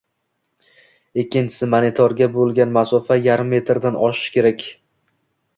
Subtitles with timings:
[1.23, 4.67] Ikkinchisi, monitorgacha bo‘lgan masofa yarim metrdan oshishi kerak.